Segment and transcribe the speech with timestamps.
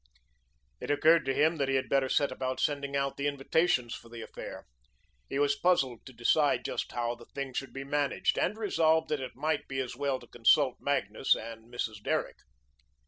[0.79, 4.09] It occurred to him that he had better set about sending out the invitations for
[4.09, 4.65] the affair.
[5.29, 9.21] He was puzzled to decide just how the thing should be managed, and resolved that
[9.21, 12.01] it might be as well to consult Magnus and Mrs.
[12.01, 12.37] Derrick.